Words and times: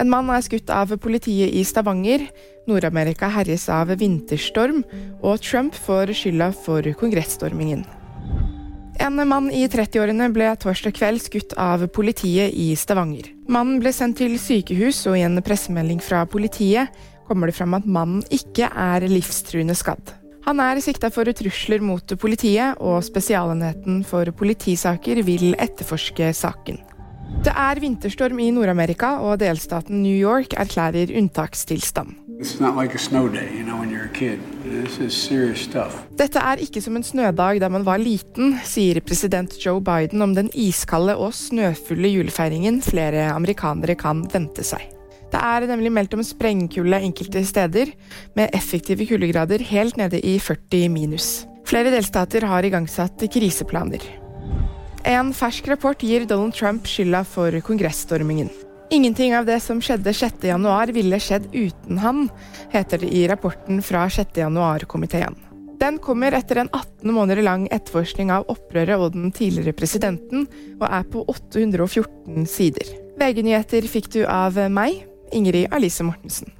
En 0.00 0.10
mann 0.10 0.30
er 0.34 0.42
skutt 0.42 0.70
av 0.74 0.90
politiet 0.98 1.54
i 1.54 1.62
Stavanger. 1.66 2.26
Nord-Amerika 2.66 3.28
herjes 3.30 3.68
av 3.70 3.92
vinterstorm, 4.00 4.80
og 5.22 5.42
Trump 5.44 5.76
får 5.76 6.14
skylda 6.16 6.48
for 6.64 6.86
kongressstormingen. 6.98 7.84
En 9.04 9.18
mann 9.28 9.50
i 9.52 9.64
30-årene 9.70 10.30
ble 10.34 10.48
torsdag 10.62 10.94
kveld 10.96 11.22
skutt 11.22 11.54
av 11.60 11.82
politiet 11.94 12.54
i 12.54 12.72
Stavanger. 12.78 13.28
Mannen 13.50 13.80
ble 13.82 13.92
sendt 13.94 14.18
til 14.22 14.38
sykehus, 14.40 15.02
og 15.10 15.18
i 15.18 15.24
en 15.26 15.42
pressemelding 15.44 16.00
fra 16.02 16.24
politiet 16.30 16.94
kommer 17.28 17.50
det 17.50 17.56
fram 17.56 17.76
at 17.76 17.86
mannen 17.86 18.22
ikke 18.34 18.70
er 18.70 19.06
livstruende 19.10 19.76
skadd. 19.78 20.14
Han 20.44 20.60
er 20.60 20.80
sikta 20.84 21.08
for 21.12 21.28
trusler 21.32 21.80
mot 21.80 22.16
politiet, 22.20 22.80
og 22.80 23.04
Spesialenheten 23.06 24.02
for 24.08 24.28
politisaker 24.36 25.22
vil 25.24 25.54
etterforske 25.56 26.32
saken. 26.36 26.82
Det 27.44 27.52
er 27.52 27.80
vinterstorm 27.80 28.38
i 28.40 28.50
Nord-Amerika, 28.54 29.18
og 29.20 29.40
delstaten 29.42 30.02
New 30.02 30.16
York 30.16 30.56
erklærer 30.56 31.12
unntakstilstand. 31.12 32.20
Like 32.34 32.98
day, 33.30 33.48
you 33.54 33.64
know, 33.64 33.84
Dette 36.18 36.40
er 36.40 36.62
ikke 36.64 36.80
som 36.82 36.96
en 36.98 37.04
snødag 37.06 37.60
da 37.62 37.68
man 37.70 37.84
var 37.86 38.00
liten, 38.02 38.56
sier 38.66 38.98
president 39.06 39.54
Joe 39.62 39.80
Biden 39.84 40.24
om 40.24 40.34
den 40.34 40.50
iskalde 40.50 41.14
og 41.20 41.34
snøfulle 41.36 42.10
julefeiringen 42.10 42.80
flere 42.82 43.28
amerikanere 43.32 43.94
kan 43.98 44.24
vente 44.32 44.66
seg. 44.66 44.82
Det 45.34 45.40
er 45.40 45.66
nemlig 45.70 45.92
meldt 45.94 46.14
om 46.14 46.22
sprengkulde 46.26 47.00
enkelte 47.06 47.44
steder, 47.46 47.94
med 48.38 48.54
effektive 48.54 49.06
kuldegrader 49.08 49.62
helt 49.70 49.98
nede 49.98 50.20
i 50.22 50.36
40 50.38 50.90
minus. 50.94 51.30
Flere 51.66 51.90
delstater 51.94 52.46
har 52.46 52.66
igangsatt 52.66 53.24
kriseplaner. 53.32 54.02
En 55.04 55.34
fersk 55.36 55.66
rapport 55.68 56.00
gir 56.00 56.24
Donald 56.24 56.54
Trump 56.54 56.86
skylda 56.88 57.24
for 57.28 57.60
kongressstormingen. 57.60 58.48
Ingenting 58.90 59.34
av 59.36 59.44
det 59.44 59.58
som 59.60 59.80
skjedde 59.84 60.12
6.1 60.16 60.92
ville 60.96 61.18
skjedd 61.20 61.50
uten 61.52 61.98
han, 62.00 62.28
heter 62.72 63.02
det 63.02 63.10
i 63.12 63.26
rapporten 63.28 63.82
fra 63.84 64.06
6.1-komiteen. 64.08 65.36
Den 65.80 65.98
kommer 66.00 66.32
etter 66.32 66.62
en 66.62 66.70
18 66.72 67.12
måneder 67.12 67.44
lang 67.44 67.66
etterforskning 67.68 68.32
av 68.32 68.48
opprøret 68.48 68.96
og 68.96 69.12
den 69.12 69.28
tidligere 69.34 69.76
presidenten, 69.76 70.46
og 70.80 70.86
er 70.88 71.04
på 71.12 71.26
814 71.28 72.48
sider. 72.48 72.96
VG-nyheter 73.20 73.84
fikk 73.90 74.08
du 74.16 74.22
av 74.24 74.56
meg, 74.72 75.02
Ingrid 75.36 75.68
Alice 75.74 76.06
Mortensen. 76.06 76.54